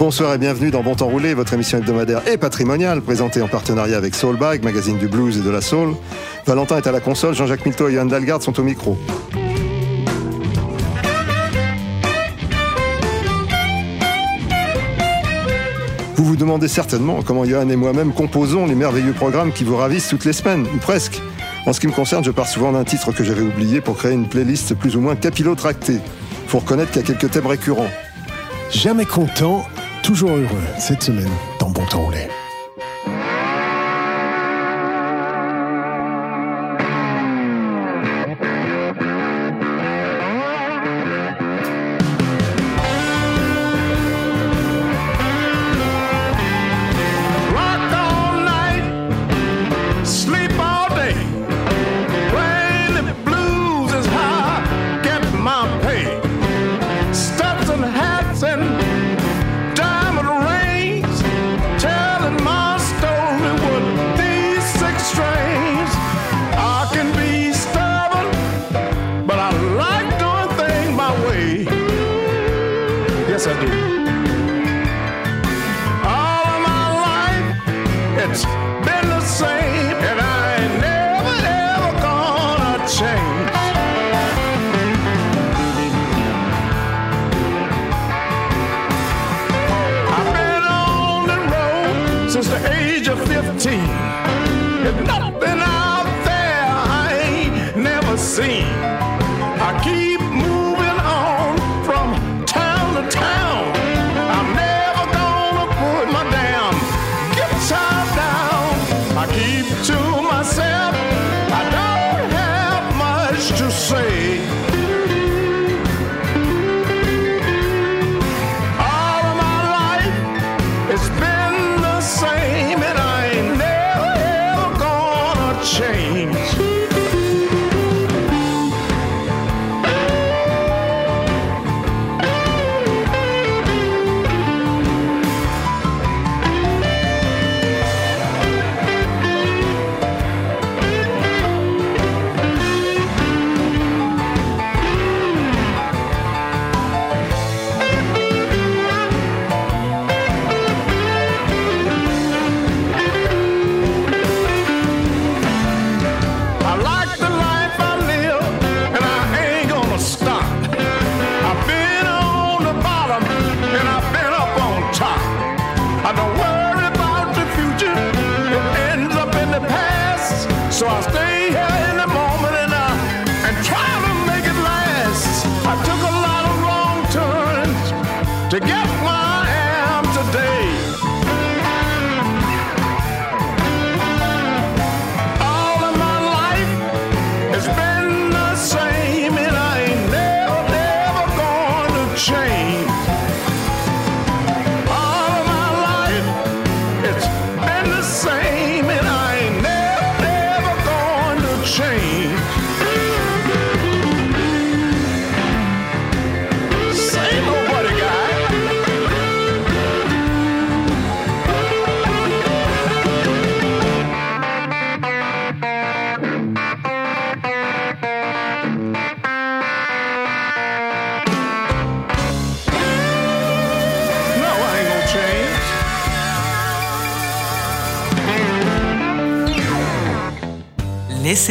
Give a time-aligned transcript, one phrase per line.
[0.00, 3.98] Bonsoir et bienvenue dans Bon Temps Roulé, votre émission hebdomadaire et patrimoniale, présentée en partenariat
[3.98, 5.94] avec Soulbag, magazine du blues et de la soul.
[6.46, 8.96] Valentin est à la console, Jean-Jacques Milto et Johan Dalgarde sont au micro.
[16.14, 20.08] Vous vous demandez certainement comment Johan et moi-même composons les merveilleux programmes qui vous ravissent
[20.08, 21.20] toutes les semaines, ou presque.
[21.66, 24.14] En ce qui me concerne, je pars souvent d'un titre que j'avais oublié pour créer
[24.14, 25.98] une playlist plus ou moins capillotractée.
[26.46, 27.90] Faut reconnaître qu'il y a quelques thèmes récurrents.
[28.70, 29.66] Jamais content,
[30.02, 32.00] toujours heureux cette semaine dans Bon Temps.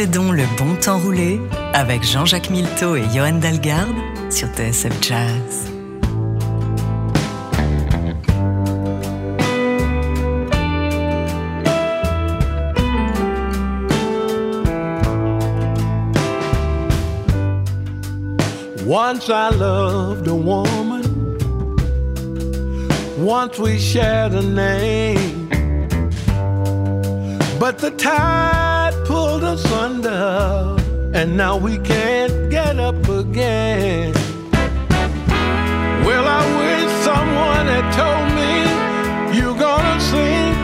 [0.06, 1.38] Donc le bon temps rouler
[1.74, 3.94] avec Jean-Jacques Milteau et Johan Dalgarde
[4.30, 5.70] sur TSF Jazz.
[18.86, 21.02] Once I loved a woman.
[23.18, 25.48] Once we shared a name.
[27.58, 28.69] But the tide
[29.10, 30.76] pulled us under,
[31.18, 34.12] and now we can't get up again.
[36.06, 38.52] Well, I wish someone had told me
[39.36, 40.56] you're gonna sink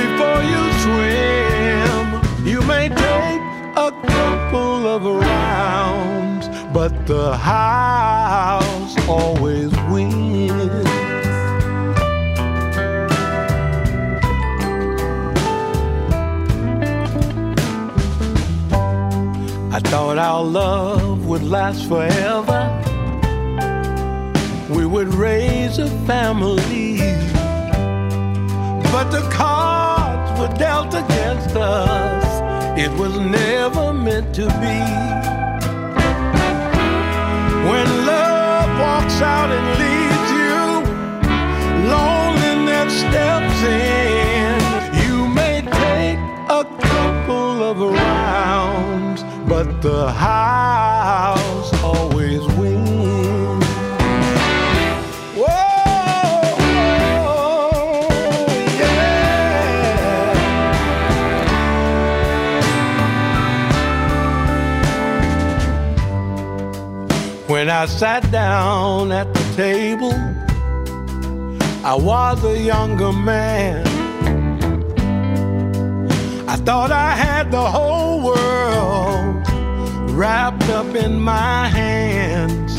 [0.00, 2.04] before you swim.
[2.50, 3.42] You may take
[3.88, 5.00] a couple of
[5.30, 6.44] rounds,
[6.76, 10.89] but the house always wins.
[19.80, 22.60] I thought our love would last forever.
[24.68, 26.98] We would raise a family.
[28.92, 32.24] But the cards were dealt against us.
[32.78, 34.80] It was never meant to be.
[37.68, 40.60] When love walks out and leaves you,
[41.88, 44.60] loneliness steps in.
[45.02, 46.18] You may take
[46.50, 49.09] a couple of rounds,
[49.50, 53.64] but the house always wins.
[55.34, 55.44] Whoa,
[58.78, 59.50] yeah.
[67.48, 70.14] When I sat down at the table,
[71.84, 73.84] I was a younger man.
[76.48, 78.59] I thought I had the whole world
[80.20, 82.72] wrapped up in my hands.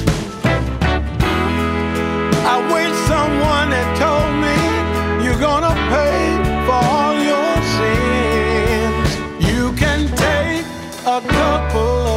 [2.53, 4.57] I wish someone had told me
[5.25, 6.19] you're gonna pay
[6.67, 9.07] for all your sins.
[9.49, 10.65] You can take
[11.15, 12.10] a couple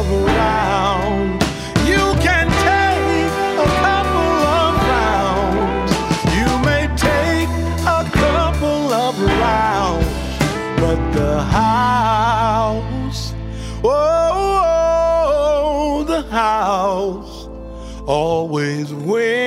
[18.07, 19.45] always wins.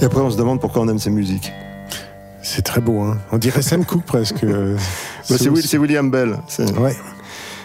[0.00, 1.52] Et après, on se demande pourquoi on aime ces musiques.
[2.42, 3.18] C'est très beau, hein.
[3.32, 4.44] On dirait Sam Cooke presque.
[4.44, 4.76] euh,
[5.28, 6.36] Bah, c'est, Will- William Bell.
[6.46, 6.96] C'est- Ouais.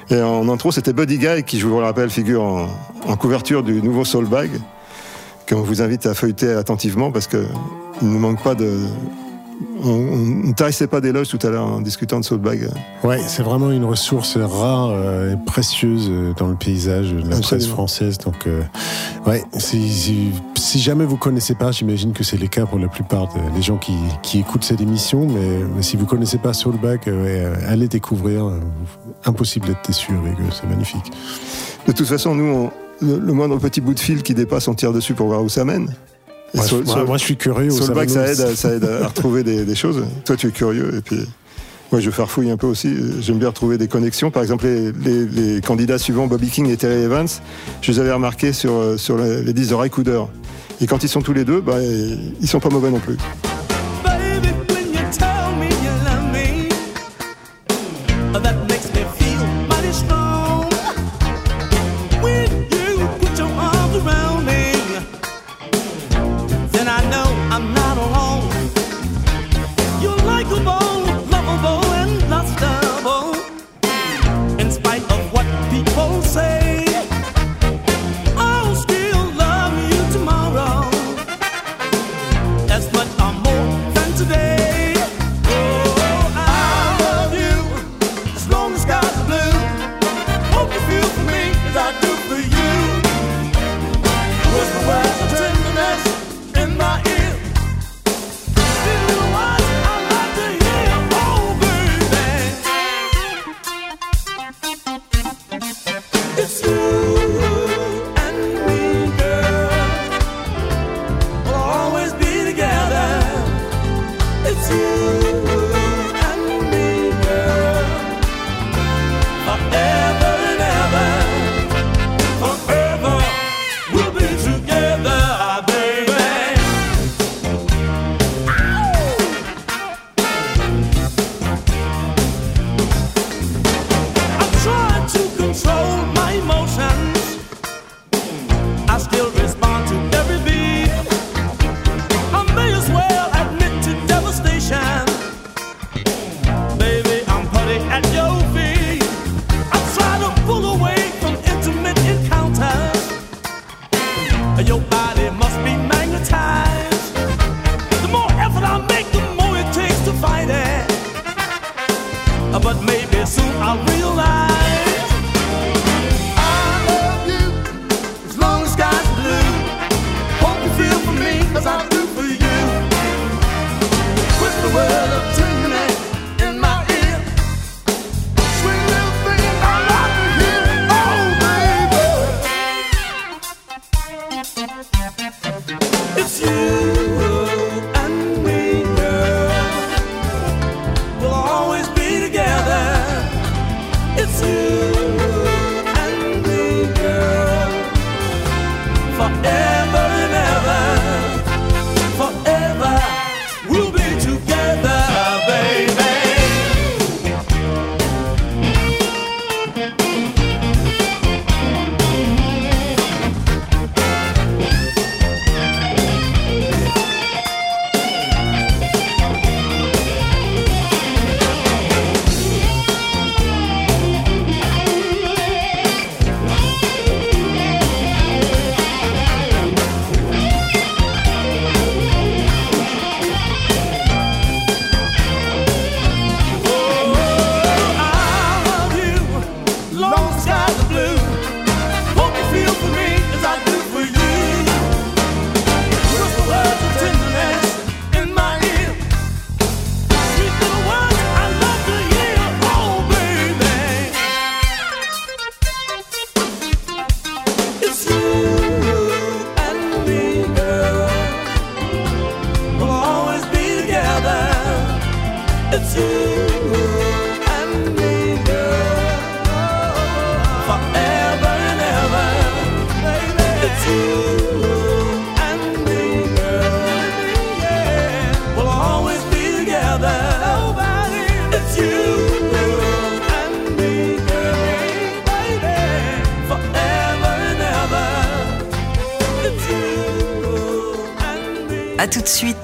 [0.10, 2.68] Et en intro, c'était Buddy Guy qui, je vous le rappelle, figure en,
[3.08, 4.50] en couverture du nouveau Soul Bag,
[5.54, 7.46] qu'on vous invite à feuilleter attentivement parce que
[8.02, 8.80] il ne manque pas de.
[9.84, 9.98] On
[10.48, 12.70] ne tarissait pas d'éloges tout à l'heure en discutant de Soul Bag.
[13.04, 17.24] Ouais, c'est vraiment une ressource rare euh, et précieuse euh, dans le paysage de la
[17.30, 17.74] presse Absolument.
[17.74, 18.18] française.
[18.18, 18.62] Donc, euh,
[19.28, 22.88] ouais, si, si, si jamais vous connaissez pas, j'imagine que c'est le cas pour la
[22.88, 25.28] plupart des gens qui, qui écoutent cette émission.
[25.28, 28.50] Mais, mais si vous connaissez pas Soulback, euh, ouais, allez découvrir.
[29.26, 31.12] impossible d'être déçu avec eux, c'est magnifique.
[31.88, 32.72] De toute façon, nous, on-
[33.04, 35.50] le, le moindre petit bout de fil qui dépasse, on tire dessus pour voir où
[35.50, 35.90] ça mène.
[36.54, 37.72] Et Moi, je, moi, suis curieux.
[37.72, 38.52] au Soulbag, ça Savanos.
[38.52, 40.04] aide, ça aide à retrouver des, des choses.
[40.26, 40.96] Toi, tu es curieux.
[40.98, 41.18] Et puis,
[41.92, 42.96] moi, je farfouille un peu aussi.
[43.22, 44.30] J'aime bien retrouver des connexions.
[44.32, 47.28] Par exemple, les, les- les candidats suivants, Bobby King et Terry Evans,
[47.82, 50.22] je les avais remarqués sur, euh, sur les, les disques de Ray Cooder.
[50.82, 53.18] Et quand ils sont tous les deux, bah, ils sont pas mauvais non plus.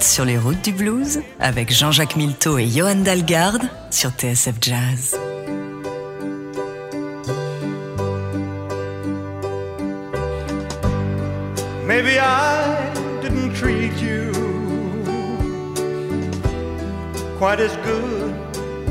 [0.10, 3.62] Sur les routes du blues avec Jean-Jacques Milteau et Johan Dalgarde
[3.92, 5.16] sur TSF Jazz.
[11.86, 14.32] Maybe I didn't treat you
[17.38, 18.34] quite as good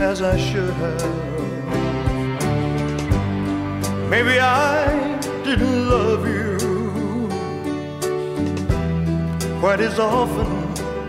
[0.01, 1.03] as I should have.
[4.09, 6.59] Maybe I didn't love you
[9.61, 10.58] quite as often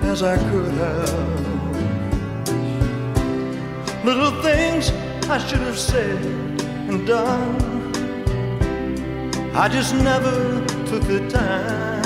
[0.10, 1.36] as I could have.
[4.04, 4.92] Little things
[5.30, 6.20] I should have said
[6.90, 7.56] and done.
[9.54, 12.00] I just never took the time.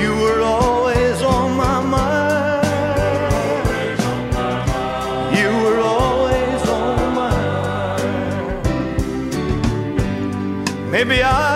[0.00, 2.66] You were always on my mind.
[5.36, 8.52] You were always on my mind.
[10.92, 11.55] Maybe I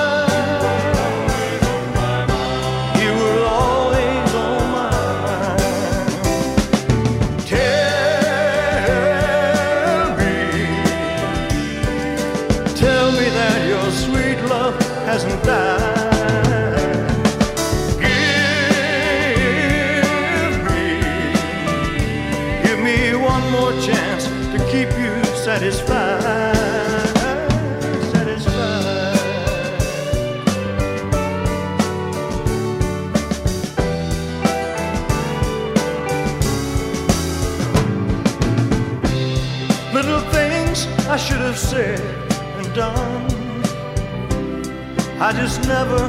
[45.23, 45.99] I just never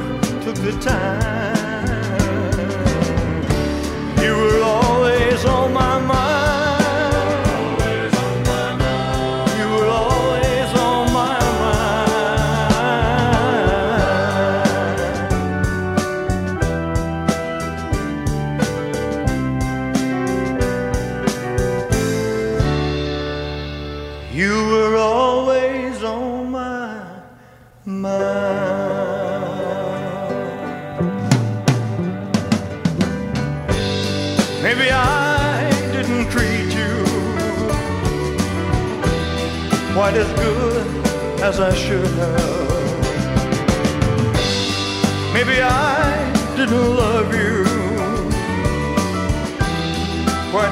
[0.41, 1.53] took the time.
[4.23, 6.22] You were always on my mind.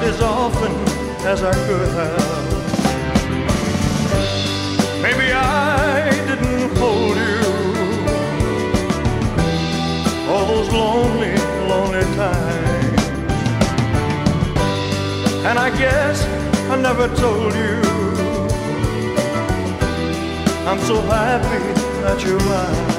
[0.02, 0.72] Quite as often
[1.26, 2.52] as I could have.
[5.02, 7.40] Maybe I didn't hold you
[10.28, 11.34] all those lonely,
[11.68, 13.02] lonely times.
[15.48, 16.26] And I guess
[16.70, 17.80] I never told you
[20.68, 21.62] I'm so happy
[22.02, 22.92] that you're mine.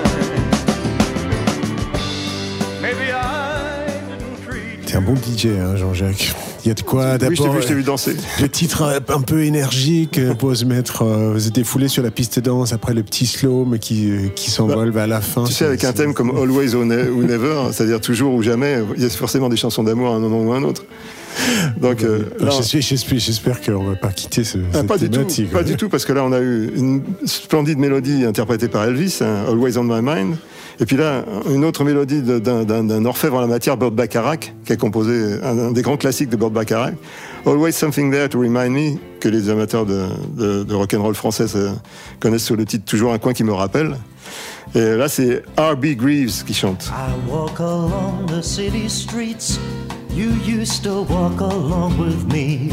[4.95, 6.42] Un bon DJ, hein, Jean-Jacques.
[6.65, 7.53] Il y a de quoi Oui, je t'ai d'abord.
[7.55, 8.15] vu, je t'ai vu danser.
[8.41, 12.11] Le titre un- un peu énergique euh, pour se mettre, euh, se défouler sur la
[12.11, 12.71] piste de danse.
[12.71, 15.43] Après le petit slow, mais qui, euh, qui s'envole vers la fin.
[15.43, 18.77] Tu sais, avec un thème comme Always or Ne- or Never, c'est-à-dire toujours ou jamais,
[18.95, 20.85] il y a forcément des chansons d'amour à un moment ou à un autre.
[21.81, 25.51] Donc, euh, j'espère- qu'on va pas quitter ce, Ah, cette pas du tout, thématique.
[25.51, 29.17] pas du tout, parce que là on a eu une splendide mélodie interprétée par Elvis,
[29.21, 30.35] hein, Always on My Mind,
[30.79, 34.75] et puis là une autre mélodie d'un orfèvre en la matière, Bob Bacharach, qui a
[34.75, 36.93] composé un, un des grands classiques de Bob Bacharach,
[37.45, 41.71] Always Something There to Remind Me, que les amateurs de, de, de rock'n'roll français euh,
[42.19, 43.97] connaissent sous le titre Toujours un coin qui me rappelle.
[44.75, 45.95] Et là c'est R.B.
[45.95, 46.89] Greaves qui chante.
[46.91, 49.59] I walk along the city streets.
[50.15, 52.69] You used to walk along with me.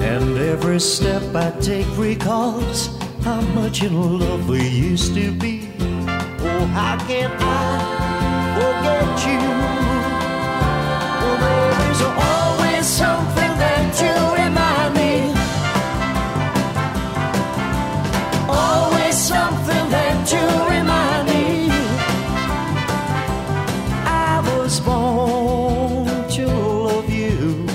[0.00, 2.90] And every step I take recalls
[3.24, 5.71] how much in love we used to be.
[6.70, 9.42] How can I forget you?
[11.20, 13.52] Well, there is always something
[14.40, 15.34] remind me.
[18.48, 19.84] Always something
[20.70, 21.70] remind me.
[24.06, 27.66] I was born to love you,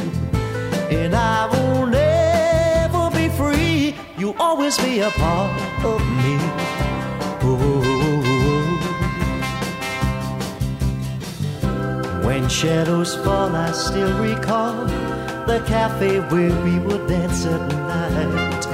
[0.89, 3.95] and I will never be free.
[4.17, 5.66] You'll always be a part
[12.37, 14.85] When shadows fall, I still recall
[15.47, 18.65] the cafe where we would dance at night.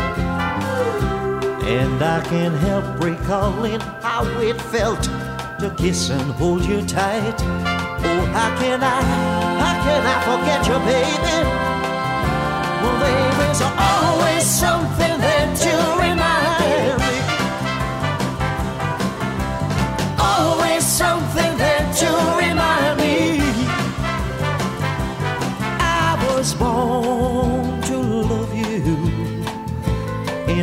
[1.64, 5.02] And I can't help recalling how it felt
[5.62, 7.40] to kiss and hold you tight.
[7.40, 9.02] Oh, how can I,
[9.62, 11.38] how can I forget you, baby?
[12.82, 15.33] Well, there is always something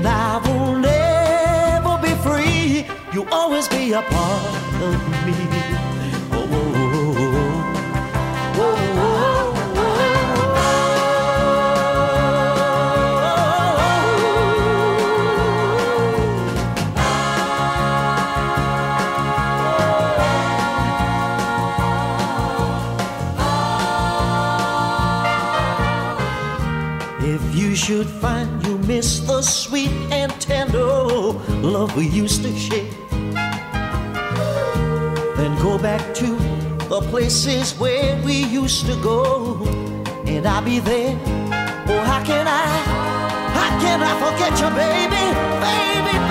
[0.00, 2.86] and I will never be free.
[3.12, 4.44] You'll always be a part
[4.88, 5.34] of me.
[6.32, 7.36] Oh, oh, oh, oh,
[8.56, 8.80] oh,
[27.22, 28.39] If you should find
[31.80, 32.92] love we used to share,
[35.38, 36.26] then go back to
[36.92, 39.56] the places where we used to go,
[40.26, 41.18] and I'll be there.
[41.92, 42.66] Oh, how can I,
[43.56, 45.24] how can I forget you, baby,
[45.64, 46.29] baby,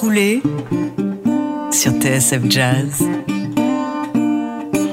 [0.00, 0.42] roulé
[1.70, 3.02] sur TSF Jazz.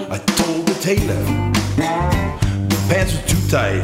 [0.09, 1.23] I told the tailor
[2.67, 3.83] the pants were too tight.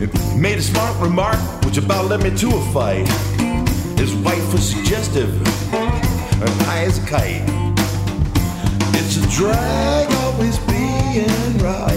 [0.00, 3.08] It made a smart remark, which about led me to a fight.
[3.98, 5.30] His wife was suggestive,
[5.72, 7.42] and high as a kite.
[8.94, 11.96] It's a drag always being right.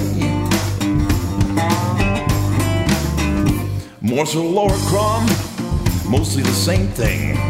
[4.02, 5.26] Morsel lower crumb,
[6.10, 7.49] mostly the same thing.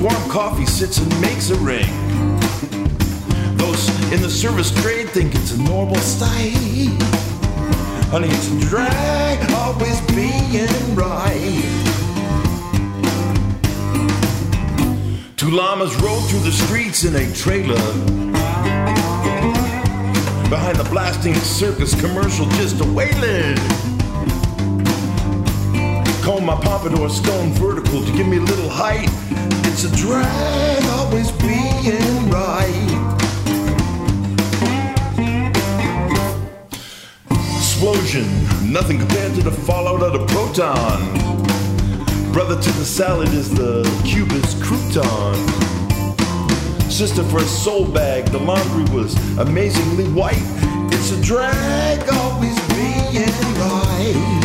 [0.00, 1.90] Lukewarm coffee sits and makes a ring.
[3.56, 6.30] Those in the service trade think it's a normal style.
[8.12, 11.64] Honey, it's a drag, always being right.
[15.36, 17.74] Two llamas rode through the streets in a trailer.
[20.48, 23.56] Behind the blasting circus commercial, just a wailing.
[26.22, 29.27] Call my pompadour stone vertical to give me a little height.
[29.80, 32.66] It's a drag, always being right.
[37.30, 38.26] Explosion,
[38.72, 41.00] nothing compared to the fallout of the proton.
[42.32, 45.36] Brother to the salad is the Cubist crouton.
[46.90, 50.42] Sister for a soul bag, the laundry was amazingly white.
[50.92, 54.38] It's a drag, always being right.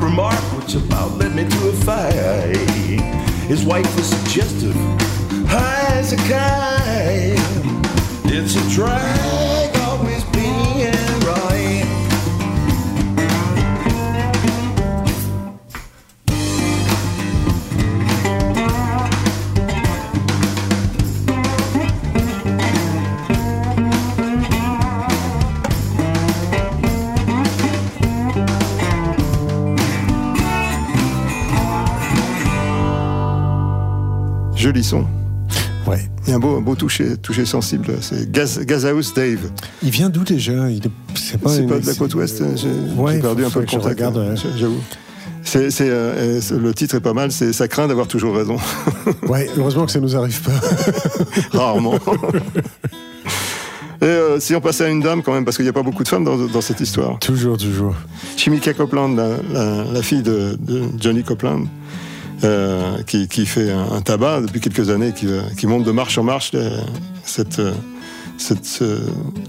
[0.00, 2.56] Remark which about led me to a fight.
[3.48, 4.74] His wife was suggestive,
[5.46, 7.38] high as a kite.
[8.32, 9.59] It's a drag,
[36.30, 37.88] Il y a un beau, un beau toucher, toucher sensible.
[38.00, 39.50] C'est Gaz, Gazahouse Dave.
[39.82, 40.52] Il vient d'où déjà?
[41.16, 42.40] C'est pas, pas de la côte ouest.
[42.54, 44.00] J'ai Ouais, perdu un peu le contact.
[44.00, 44.12] hein,
[44.56, 44.78] J'avoue.
[45.42, 47.32] C'est, euh, euh, le titre est pas mal.
[47.32, 48.58] C'est ça craint d'avoir toujours raison.
[49.28, 50.52] Ouais, heureusement que ça nous arrive pas.
[51.58, 51.94] Rarement.
[54.02, 55.82] Et euh, si on passait à une dame quand même, parce qu'il n'y a pas
[55.82, 57.18] beaucoup de femmes dans, dans cette histoire.
[57.18, 57.96] toujours, toujours.
[58.36, 61.64] Chimika Copeland, la, la- la fille de, de Johnny Copeland,
[63.06, 66.22] qui, qui fait un, tabac depuis quelques années, qui, euh, qui monte de marche en
[66.22, 66.80] marche euh,
[67.24, 67.72] cette, euh,
[68.40, 68.98] cette, ce-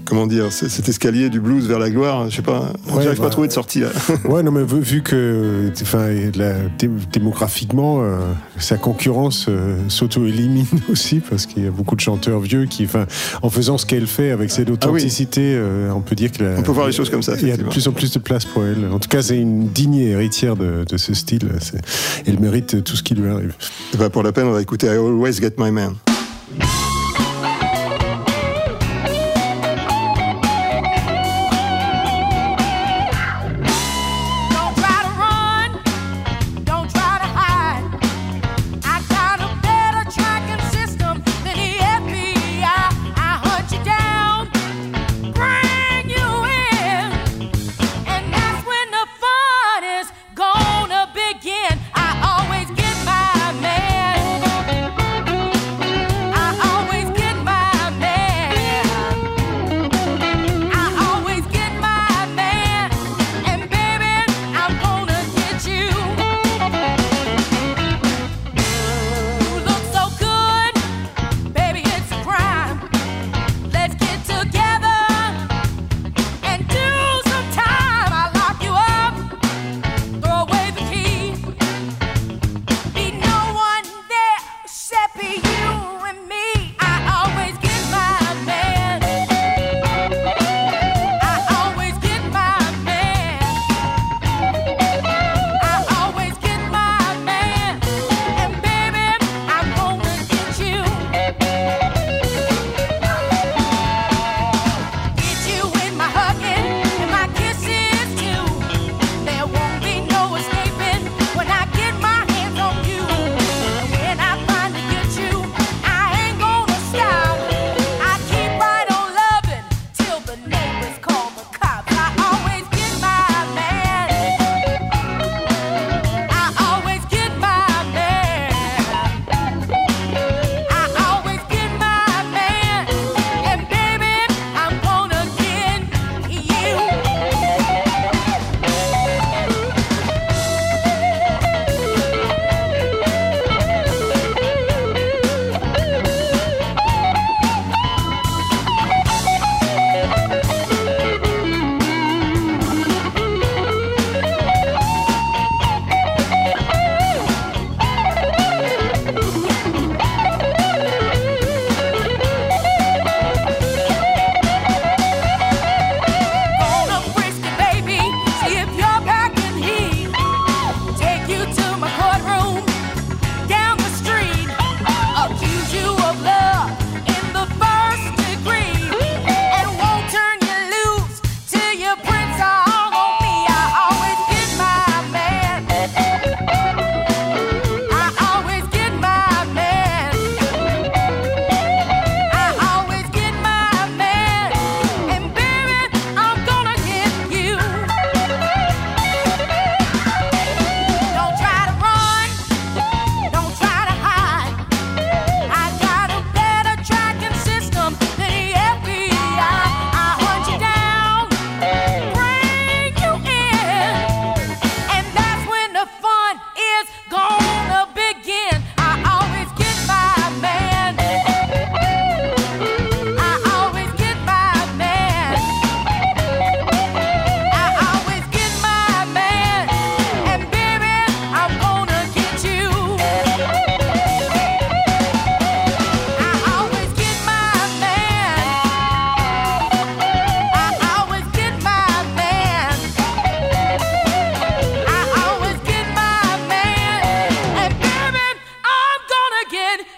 [0.04, 2.28] comment dire, ce- cet escalier du blues vers la gloire.
[2.30, 3.80] Je sais pas, Ouais, j'arrive pas bah, à trouver de sortie.
[3.80, 3.88] Là.
[4.24, 6.54] Ouais, non, mais vu, vu que, enfin, la-
[7.12, 8.18] démographiquement, euh,
[8.58, 13.06] sa concurrence euh, s'auto-élimine aussi parce qu'il y a beaucoup de chanteurs vieux qui, enfin,
[13.42, 16.62] en faisant ce qu'elle fait avec cette authenticité, euh, on peut dire que la- On
[16.62, 18.44] peut voir les choses comme ça, Il y a de plus en plus de place
[18.44, 18.86] pour elle.
[18.92, 21.48] En tout cas, c'est une digne héritière de, de ce style.
[22.26, 23.54] Elle mérite tout ce qui lui arrive.
[23.94, 25.94] Et ben, pour la peine, on va écouter I Always Get My Man.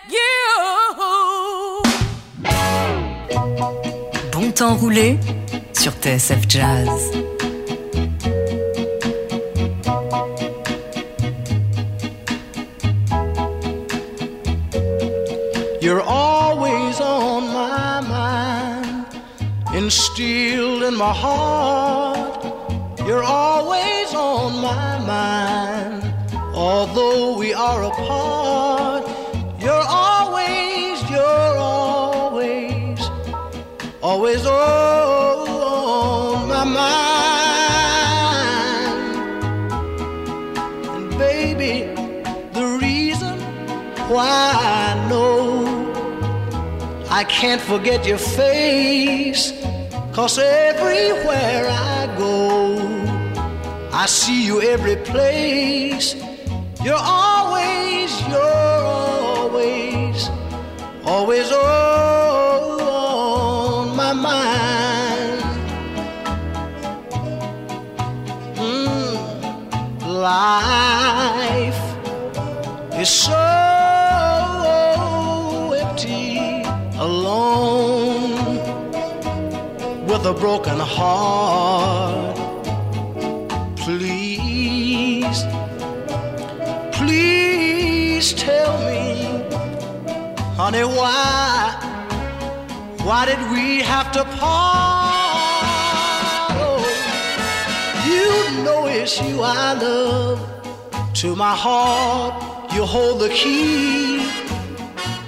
[0.08, 1.82] you.
[4.32, 5.18] Bon temps roulé
[5.72, 7.12] sur TSF Jazz.
[15.80, 19.06] You're always on my mind,
[19.74, 22.42] instilled in my heart.
[23.06, 26.02] You're always on my mind,
[26.54, 28.83] although we are apart.
[47.40, 49.52] Can't forget your face.
[50.12, 52.78] Cause everywhere I go,
[53.92, 56.14] I see you every place.
[56.84, 60.30] You're always, you're always,
[61.04, 61.56] always on
[63.96, 65.42] my mind.
[68.56, 69.16] Mm,
[70.06, 71.80] life
[73.00, 73.43] is so
[80.24, 82.36] with a broken heart.
[83.76, 85.44] Please,
[86.92, 89.44] please tell me,
[90.56, 91.76] honey, why,
[93.02, 95.12] why did we have to part?
[96.56, 96.80] Oh,
[98.08, 100.40] you know it's you I love.
[101.14, 104.20] To my heart, you hold the key.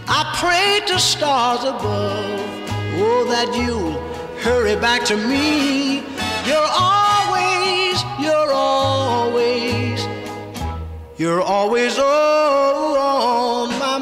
[0.09, 2.41] I pray to stars above,
[2.99, 4.06] oh, that you'll
[4.47, 6.03] hurry back to me.
[6.47, 10.07] You're always, you're always,
[11.19, 13.99] you're always on my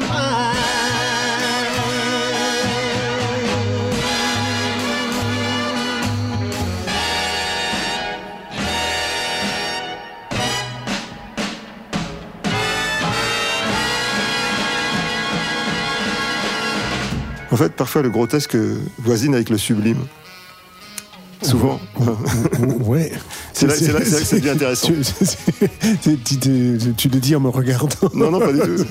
[17.51, 18.57] En fait, parfois, le grotesque
[18.99, 20.05] voisine avec le sublime.
[21.55, 21.79] Souvent.
[22.85, 23.11] Ouais.
[23.53, 24.89] C'est là, là- que ça devient intéressant.
[26.03, 28.09] Tu, tu- tu- tu- tu le dis en me regardant.
[28.13, 28.85] Non, non, pas du tout.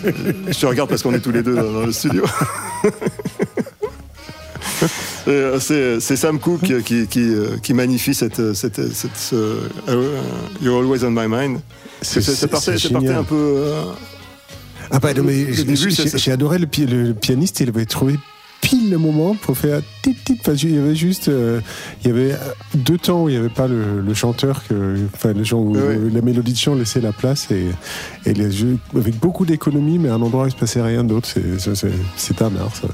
[0.49, 2.25] Je te regarde parce qu'on est tous les deux dans, dans le studio.
[5.29, 9.35] Euh, C'est Sam Cooke qui, qui, euh, qui magnifie cette, cette, cette, ce,
[9.89, 10.21] euh,
[10.63, 11.59] You're Always on My Mind.
[12.03, 12.71] C'est- parti,
[13.11, 13.35] un peu.
[13.35, 13.85] euh,
[14.91, 15.65] Ah bah non, mais j'ai-
[16.33, 18.19] adoré le, le pianiste, il avait trouvé
[18.65, 21.61] pile le moment pour faire tit tit parce qu'il y avait juste euh,
[22.03, 22.35] il y avait
[22.75, 25.75] deux temps où il n'y avait pas le, le chanteur que enfin le genre où
[25.77, 25.99] Ouais.
[26.13, 27.67] la mélodie de chant laissait la place et,
[28.25, 31.05] et les jeux avec beaucoup d'économie mais à un endroit où il se passait rien
[31.05, 31.29] d'autre.
[32.17, 32.89] C'est un art ça.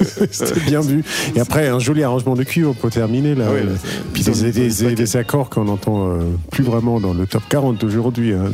[0.30, 1.02] C'était bien vu.
[1.34, 3.46] Et après un joli arrangement de cuivre pour terminer là.
[3.52, 3.74] Oui, euh,
[4.12, 7.82] puis des, des, des- des accords qu'on entend euh, plus vraiment dans le top 40
[7.84, 8.44] aujourd'hui hein,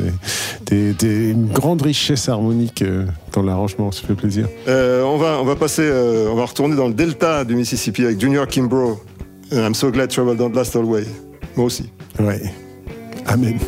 [0.65, 5.17] des- des- des- une grande richesse harmonique euh, dans l'arrangement ça fait plaisir Euh, on,
[5.17, 8.47] va, on va passer, euh, on va retourner dans le delta du Mississippi avec Junior
[8.47, 8.97] Kimbrough.
[9.51, 11.07] And I'm so glad trouble don't last always.
[11.55, 11.91] Moi aussi.
[12.19, 12.41] Ouais.
[13.27, 13.59] Amen.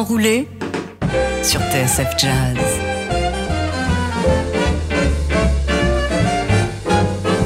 [0.00, 0.48] Roulé
[1.42, 2.56] sur TSF Jazz.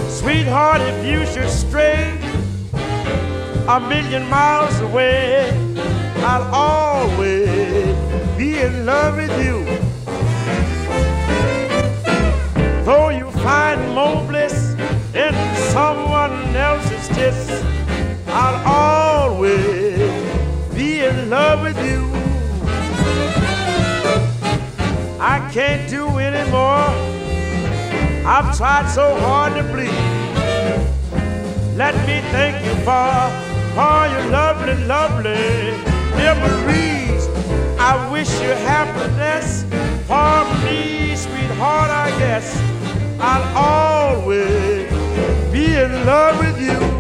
[0.09, 2.17] Sweetheart, if you should stray
[3.67, 5.51] a million miles away,
[6.19, 7.97] I'll always
[8.39, 9.65] be in love with you.
[12.85, 14.77] Though you find more bliss
[15.15, 15.35] in
[15.73, 17.65] someone else's kiss,
[18.29, 19.99] I'll always
[20.75, 22.16] be in love with you.
[25.29, 26.87] I can't do anymore.
[28.25, 29.91] I've tried so hard to please.
[31.77, 33.11] Let me thank you for,
[33.75, 35.75] for your lovely, lovely
[36.15, 37.27] memories.
[37.77, 39.65] I wish you happiness
[40.07, 41.91] for me, sweetheart.
[41.91, 42.57] I guess
[43.19, 44.89] I'll always
[45.51, 46.96] be in love with you.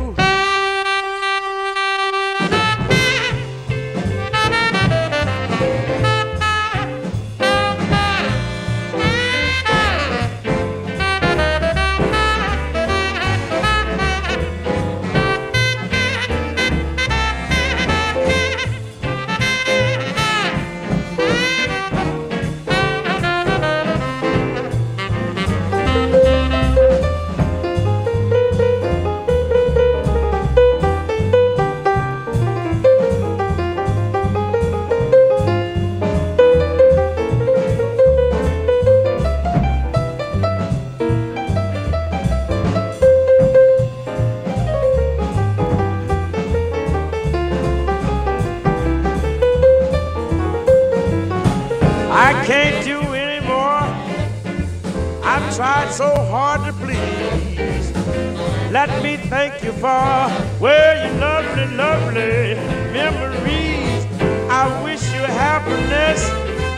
[59.80, 62.54] Thank you for well, your lovely, lovely
[62.92, 64.04] memories.
[64.50, 66.24] I wish you happiness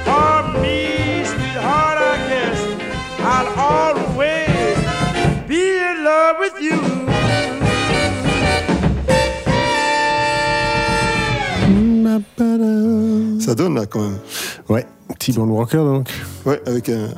[0.04, 1.98] for me, sweetheart.
[1.98, 2.60] I guess
[3.20, 4.78] I'll always
[5.46, 6.78] be in love with you.
[13.40, 14.18] Ça donne là quand même.
[14.68, 14.86] Ouais,
[15.18, 16.08] T-Bone Walker donc.
[16.44, 17.08] Ouais, avec un.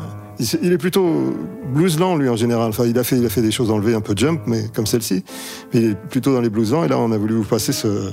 [0.62, 1.34] Il est plutôt
[1.74, 2.68] blues lent lui en général.
[2.70, 4.86] Enfin, il a fait, il a fait des choses enlevées un peu jump, mais comme
[4.86, 5.24] celle-ci.
[5.72, 6.84] Mais il est plutôt dans les blues lents.
[6.84, 8.10] Et là, on a voulu vous passer ce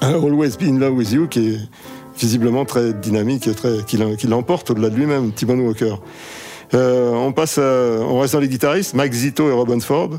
[0.00, 1.58] Always Be in Love with You, qui est
[2.18, 5.94] visiblement très dynamique très, qui l'em- qui l'emporte au-delà de lui-même, T-Bone Walker.
[6.74, 10.10] Euh, on passe, on reste dans les guitaristes, Mike Zito et Robin Ford,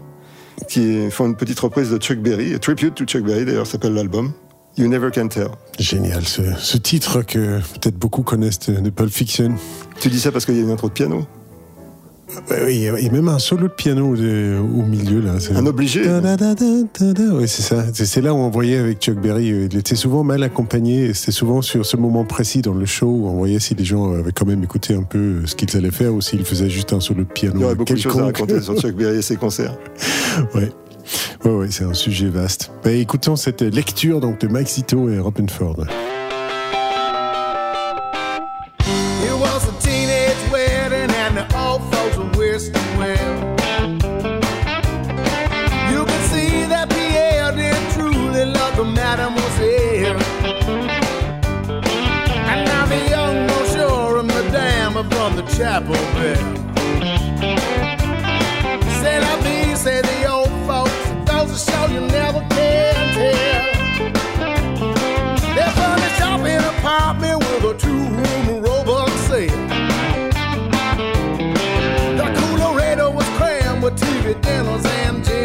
[0.68, 3.94] qui font une petite reprise de Chuck Berry, a tribute to Chuck Berry d'ailleurs s'appelle
[3.94, 4.32] l'album.
[4.78, 5.48] You Never Can Tell.
[5.80, 9.56] Génial, ce, ce titre que peut-être beaucoup connaissent de, de Pulp Fiction.
[10.00, 11.26] Tu dis ça parce qu'il y a une intro de piano?
[12.50, 15.34] Bah oui, et même un solo de piano de- au milieu là.
[15.54, 16.02] Un obligé.
[17.34, 17.84] Oui, c'est ça.
[17.94, 21.14] C'est là où on voyait avec Chuck Berry, euh, il était souvent mal accompagné.
[21.14, 24.14] C'était souvent sur ce moment précis dans le show où on voyait si les gens
[24.14, 27.02] avaient quand même écouté un peu ce qu'ils allaient faire ou s'ils faisaient juste un
[27.02, 27.56] solo de piano.
[27.58, 29.76] Il y aurait beaucoup de choses à raconter sur Chuck Berry et ses concerts.
[30.56, 30.72] Ouais.
[31.44, 32.72] Ouais, c'est un sujet vaste.
[32.84, 35.86] Bah, écoutons cette lecture donc de Mike Zito et Robin Ford.
[55.74, 56.11] It
[74.34, 75.41] to Los Angeles.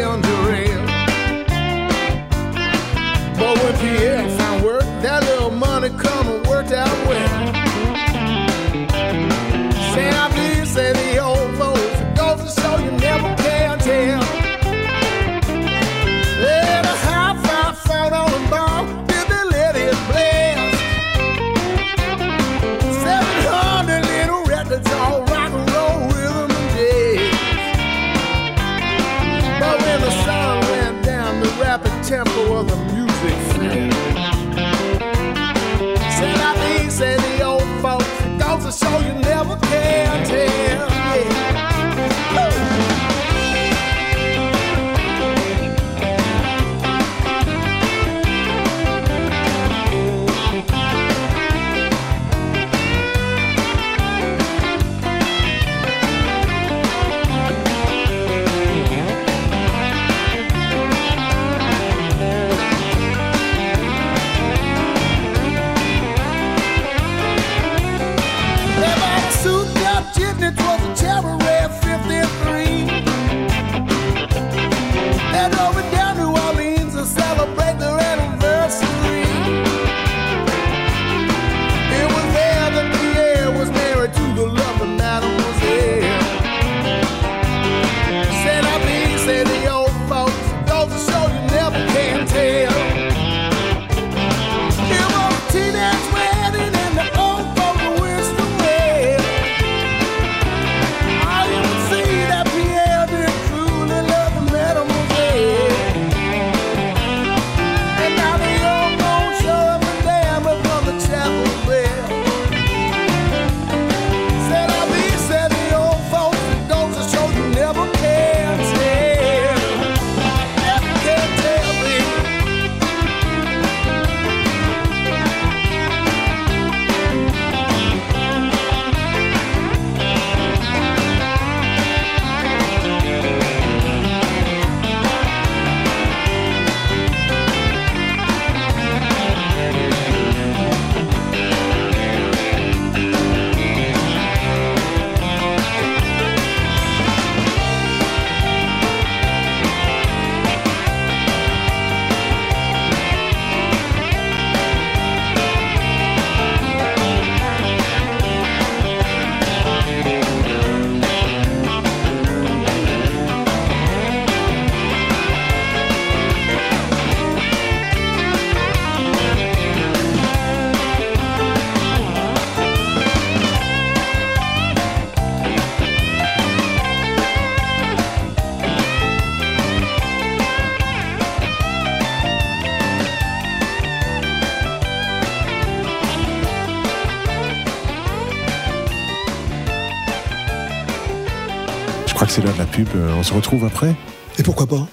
[192.37, 192.87] C'est l'heure de la pub.
[192.95, 193.95] Euh, On se retrouve après.
[194.37, 194.87] Et pourquoi pas?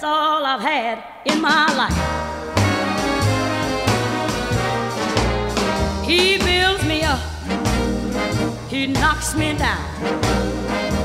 [0.00, 1.92] That's all I've had in my life.
[6.06, 7.18] He builds me up,
[8.68, 9.82] he knocks me down.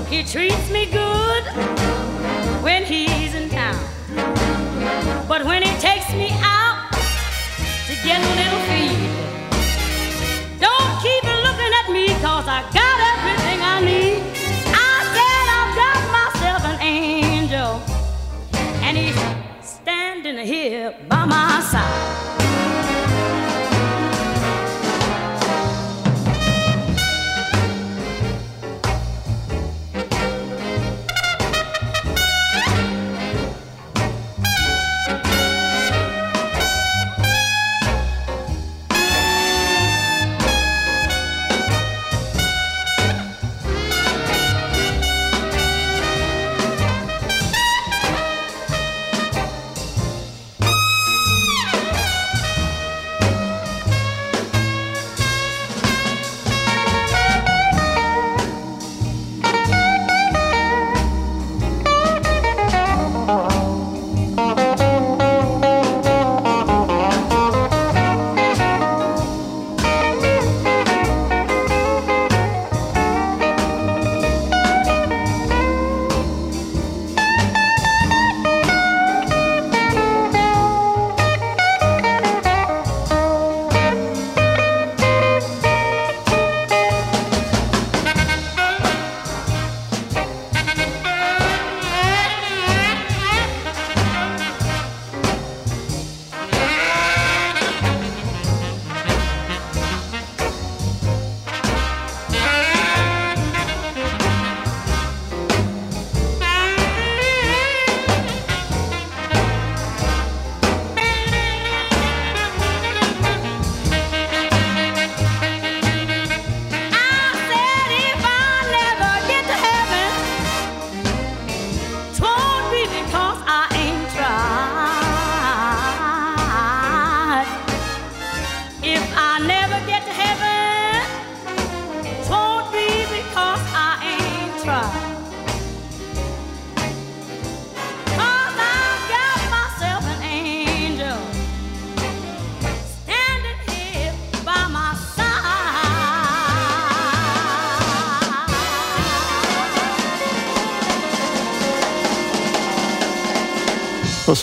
[0.06, 1.44] He treats me good
[2.62, 3.84] when he's in town.
[5.28, 6.92] But when he takes me out
[7.88, 9.10] to get a little feed,
[10.60, 12.93] don't keep looking at me cause I got
[20.34, 22.23] standing here by my side.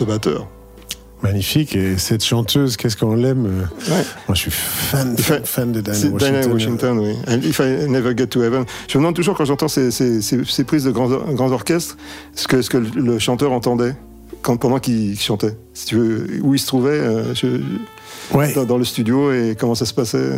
[0.06, 0.46] Batteur.
[1.22, 1.76] Magnifique.
[1.76, 4.04] Et cette chanteuse, qu'est-ce qu'on l'aime euh, Ouais.
[4.26, 6.52] Moi, je suis fan, fan, fan de Diana Diana Washington.
[6.52, 7.14] Washington, oui.
[7.28, 8.64] And If I Never Get to Heaven.
[8.88, 11.98] Je me demande toujours quand j'entends ces, ces- ces- ces prises de grands, grands orchestres,
[12.34, 13.94] ce que, ce que le chanteur entendait
[14.40, 15.56] quand, pendant qu'il chantait.
[15.74, 17.60] Si tu veux, où il se trouvait euh, je-
[18.32, 20.30] dans, dans le studio et comment ça se passait?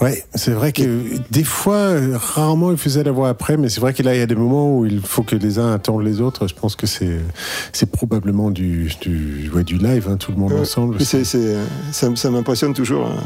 [0.00, 0.82] Ouais, c'est vrai que
[1.30, 4.22] des fois, rarement, il faisait la voix après, mais c'est vrai que là, il y
[4.22, 6.46] a des moments où il faut que les uns attendent les autres.
[6.48, 7.18] Je pense que c'est
[7.72, 10.60] c'est probablement du, du, ouais, du live, hein, tout le monde Ouais.
[10.60, 10.96] ensemble.
[10.98, 11.56] Mais c'est- c'est-
[11.92, 13.22] ça, ça m'impressionne toujours hein,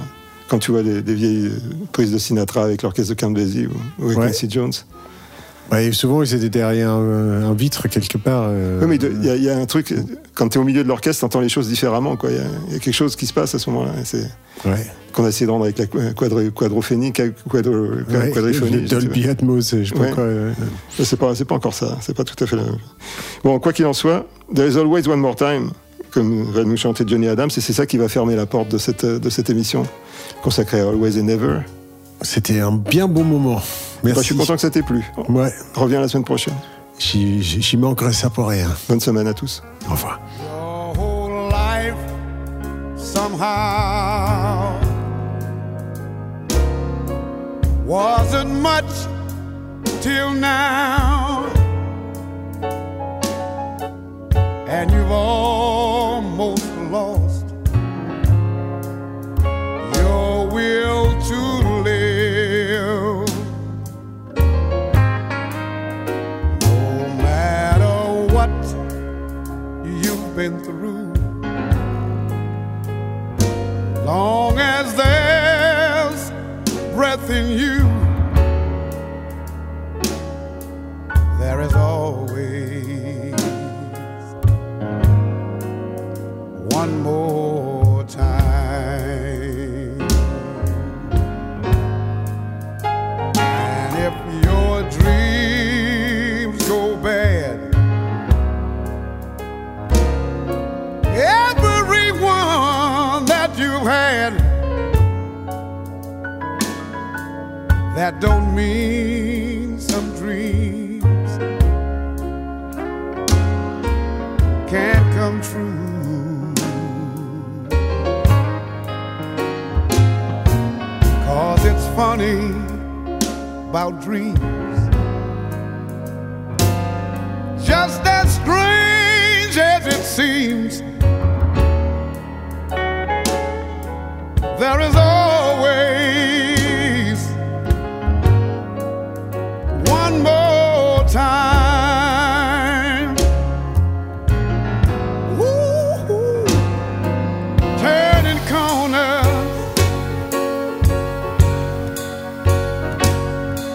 [0.48, 1.50] quand tu vois des, des vieilles
[1.92, 4.26] prises de Sinatra avec l'orchestre de Count Basie ou, ou avec Ouais.
[4.28, 4.72] Quincy Jones.
[5.70, 8.44] Ouais, souvent, ils étaient derrière un, un vitre quelque part.
[8.48, 9.94] euh, Oui, mais il y, a- il y a un truc,
[10.34, 12.18] quand tu es au milieu de l'orchestre, tu entends les choses différemment.
[12.24, 13.92] Il y, a- il y a quelque chose qui se passe à ce moment-là.
[14.00, 14.26] et C'est
[14.66, 14.86] Ouais.
[15.14, 17.72] qu'on a essayé de rendre avec la quadro, quadrophénie, quadro,
[18.10, 18.82] Ouais, quadriphonie.
[18.82, 20.24] Dolby Atmos, je sais pas quoi.
[20.24, 20.52] euh,
[20.98, 21.96] C'est pas, encore ça.
[22.02, 22.76] C'est pas tout à fait la même.
[23.42, 25.70] Bon, quoi qu'il en soit, There is always one more time,
[26.10, 28.76] comme va nous chanter Johnny Adams, et c'est ça qui va fermer la porte de
[28.78, 29.84] cette, de cette émission
[30.42, 31.60] consacrée à Always and Never.
[32.22, 33.60] C'était un bien bon moment.
[34.02, 34.14] Merci.
[34.14, 35.04] Bah, je suis content que ça t'ait plu.
[35.28, 35.52] Ouais.
[35.74, 36.54] Reviens la semaine prochaine.
[36.98, 38.68] J'y j'y- j'y manquerai ça pour rien.
[38.88, 39.62] Bonne semaine à tous.
[39.88, 40.20] Au revoir.
[40.40, 41.94] Your whole life
[42.96, 44.72] somehow
[47.86, 48.84] wasn't much
[50.00, 51.44] till now,
[54.68, 56.64] and you've almost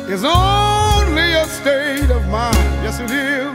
[0.10, 2.56] is only a state of mind.
[2.82, 3.48] Yes, it is.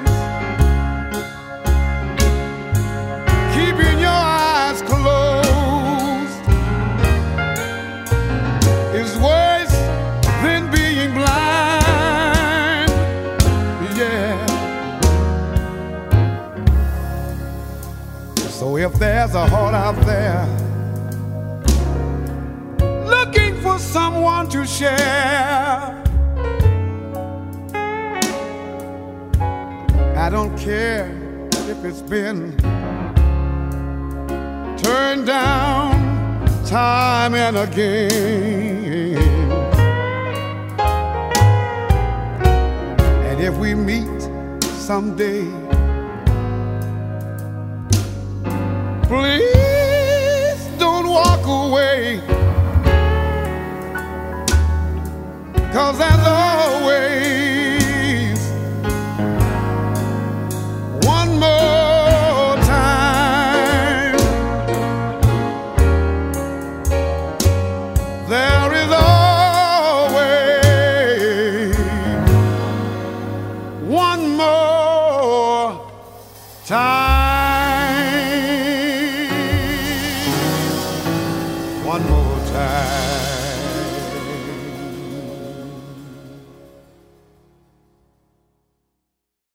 [3.54, 6.42] Keeping your eyes closed
[8.94, 9.76] is worse
[10.42, 12.90] than being blind.
[13.96, 14.46] Yeah.
[18.50, 20.46] So if there's a heart out there
[23.06, 25.91] looking for someone to share,
[30.22, 31.10] I don't care
[31.52, 32.56] if it's been
[34.78, 39.18] turned down time and again.
[43.26, 44.22] And if we meet
[44.62, 45.42] someday,
[49.02, 52.20] please don't walk away.
[55.72, 56.20] Cause that